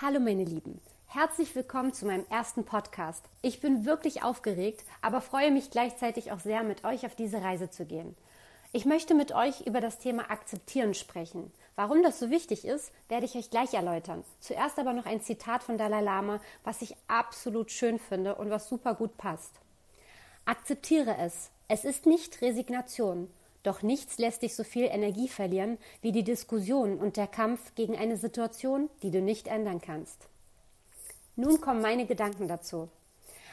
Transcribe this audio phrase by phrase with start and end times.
[0.00, 3.24] Hallo meine Lieben, herzlich willkommen zu meinem ersten Podcast.
[3.42, 7.70] Ich bin wirklich aufgeregt, aber freue mich gleichzeitig auch sehr, mit euch auf diese Reise
[7.70, 8.16] zu gehen.
[8.72, 11.52] Ich möchte mit euch über das Thema Akzeptieren sprechen.
[11.76, 14.24] Warum das so wichtig ist, werde ich euch gleich erläutern.
[14.40, 18.68] Zuerst aber noch ein Zitat von Dalai Lama, was ich absolut schön finde und was
[18.68, 19.52] super gut passt.
[20.44, 21.50] Akzeptiere es.
[21.68, 23.30] Es ist nicht Resignation.
[23.64, 27.96] Doch nichts lässt dich so viel Energie verlieren wie die Diskussion und der Kampf gegen
[27.96, 30.28] eine Situation, die du nicht ändern kannst.
[31.34, 32.88] Nun kommen meine Gedanken dazu.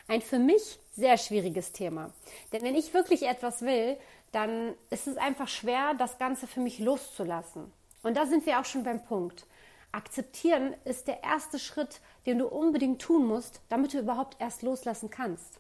[0.08, 2.12] Ein für mich sehr schwieriges Thema.
[2.52, 3.98] Denn wenn ich wirklich etwas will,
[4.34, 7.72] dann ist es einfach schwer, das Ganze für mich loszulassen.
[8.04, 9.46] Und da sind wir auch schon beim Punkt.
[9.94, 15.10] Akzeptieren ist der erste Schritt, den du unbedingt tun musst, damit du überhaupt erst loslassen
[15.10, 15.60] kannst.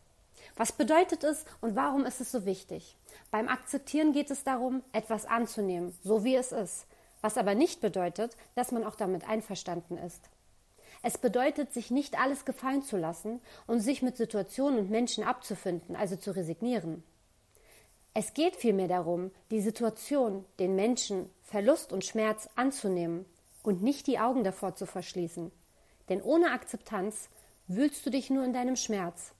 [0.55, 2.97] Was bedeutet es und warum ist es so wichtig?
[3.31, 6.85] Beim Akzeptieren geht es darum, etwas anzunehmen, so wie es ist,
[7.21, 10.29] was aber nicht bedeutet, dass man auch damit einverstanden ist.
[11.03, 15.95] Es bedeutet, sich nicht alles gefallen zu lassen und sich mit Situationen und Menschen abzufinden,
[15.95, 17.03] also zu resignieren.
[18.13, 23.25] Es geht vielmehr darum, die Situation, den Menschen, Verlust und Schmerz anzunehmen
[23.63, 25.51] und nicht die Augen davor zu verschließen.
[26.09, 27.29] Denn ohne Akzeptanz
[27.67, 29.31] wühlst du dich nur in deinem Schmerz.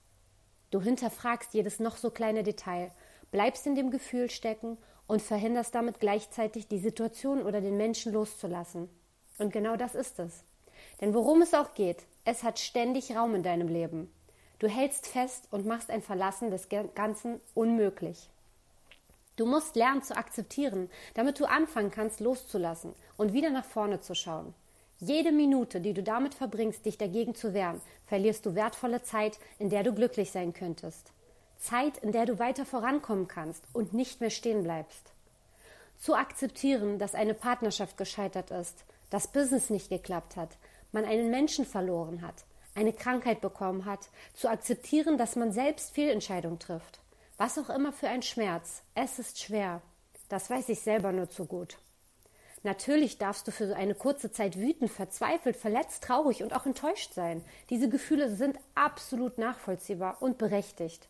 [0.72, 2.90] Du hinterfragst jedes noch so kleine Detail,
[3.30, 8.88] bleibst in dem Gefühl stecken und verhinderst damit gleichzeitig die Situation oder den Menschen loszulassen.
[9.36, 10.44] Und genau das ist es.
[11.02, 14.10] Denn worum es auch geht, es hat ständig Raum in deinem Leben.
[14.60, 18.30] Du hältst fest und machst ein Verlassen des Ganzen unmöglich.
[19.36, 24.14] Du musst lernen zu akzeptieren, damit du anfangen kannst loszulassen und wieder nach vorne zu
[24.14, 24.54] schauen.
[25.04, 29.68] Jede Minute, die du damit verbringst, dich dagegen zu wehren, verlierst du wertvolle Zeit, in
[29.68, 31.10] der du glücklich sein könntest.
[31.58, 35.10] Zeit, in der du weiter vorankommen kannst und nicht mehr stehen bleibst.
[35.98, 40.56] Zu akzeptieren, dass eine Partnerschaft gescheitert ist, das Business nicht geklappt hat,
[40.92, 42.44] man einen Menschen verloren hat,
[42.76, 47.00] eine Krankheit bekommen hat, zu akzeptieren, dass man selbst Fehlentscheidungen trifft.
[47.38, 49.82] Was auch immer für ein Schmerz, es ist schwer.
[50.28, 51.76] Das weiß ich selber nur zu gut.
[52.62, 57.44] Natürlich darfst du für eine kurze Zeit wütend, verzweifelt, verletzt, traurig und auch enttäuscht sein.
[57.70, 61.08] Diese Gefühle sind absolut nachvollziehbar und berechtigt.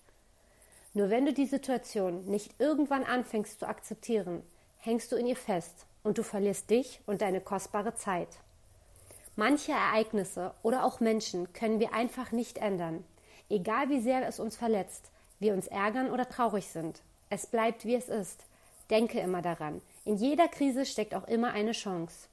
[0.94, 4.42] Nur wenn du die Situation nicht irgendwann anfängst zu akzeptieren,
[4.78, 8.28] hängst du in ihr fest und du verlierst dich und deine kostbare Zeit.
[9.36, 13.04] Manche Ereignisse oder auch Menschen können wir einfach nicht ändern,
[13.48, 17.02] egal wie sehr es uns verletzt wir uns ärgern oder traurig sind.
[17.28, 18.46] Es bleibt, wie es ist.
[18.88, 19.82] Denke immer daran.
[20.04, 22.28] In jeder Krise steckt auch immer eine Chance.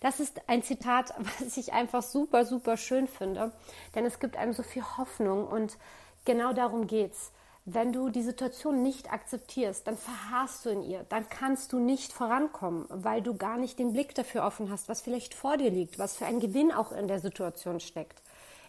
[0.00, 3.52] Das ist ein Zitat, was ich einfach super, super schön finde,
[3.94, 5.78] denn es gibt einem so viel Hoffnung und
[6.24, 7.32] genau darum geht's.
[7.64, 12.12] Wenn du die Situation nicht akzeptierst, dann verharrst du in ihr, dann kannst du nicht
[12.12, 16.00] vorankommen, weil du gar nicht den Blick dafür offen hast, was vielleicht vor dir liegt,
[16.00, 18.20] was für ein Gewinn auch in der Situation steckt.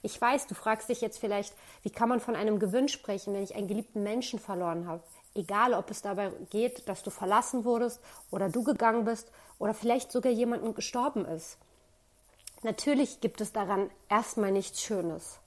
[0.06, 3.42] Ich weiß, du fragst dich jetzt vielleicht, wie kann man von einem Gewinn sprechen, wenn
[3.42, 5.02] ich einen geliebten Menschen verloren habe?
[5.34, 10.12] Egal, ob es dabei geht, dass du verlassen wurdest oder du gegangen bist oder vielleicht
[10.12, 11.58] sogar jemanden gestorben ist.
[12.64, 15.40] Natürlich gibt es daran erstmal nichts Schönes.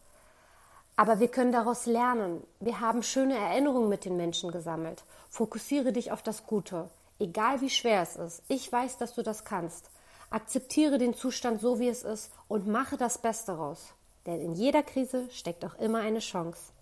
[0.97, 2.43] Aber wir können daraus lernen.
[2.59, 5.05] Wir haben schöne Erinnerungen mit den Menschen gesammelt.
[5.29, 6.89] Fokussiere dich auf das Gute.
[7.19, 8.43] Egal wie schwer es ist.
[8.49, 9.91] Ich weiß, dass du das kannst.
[10.31, 13.96] Akzeptiere den Zustand so, wie es ist und mache das Beste raus
[14.27, 16.73] denn in jeder Krise steckt auch immer eine Chance.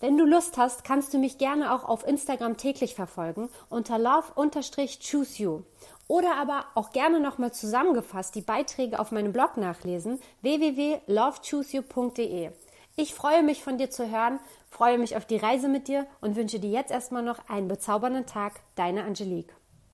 [0.00, 5.42] Wenn du Lust hast, kannst du mich gerne auch auf Instagram täglich verfolgen unter love-choose
[5.42, 5.62] you
[6.06, 12.52] oder aber auch gerne nochmal zusammengefasst die Beiträge auf meinem Blog nachlesen www.lovechooseyou.de.
[12.94, 14.38] Ich freue mich von dir zu hören,
[14.70, 18.26] freue mich auf die Reise mit dir und wünsche dir jetzt erstmal noch einen bezaubernden
[18.26, 18.60] Tag.
[18.76, 19.57] Deine Angelique.